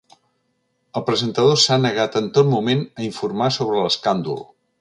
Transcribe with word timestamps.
El 0.99 1.03
presentador 1.09 1.59
s’ha 1.65 1.77
negat 1.83 2.19
en 2.23 2.31
tot 2.39 2.51
moment 2.57 2.83
a 3.03 3.07
informar 3.11 3.55
sobre 3.59 3.81
l’escàndol. 3.85 4.43